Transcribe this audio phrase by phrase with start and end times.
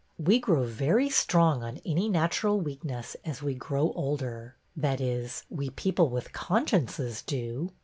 [0.17, 4.55] We grow very strong on any natural weak ness as we grow older.
[4.75, 7.69] That is, we people with consciences do."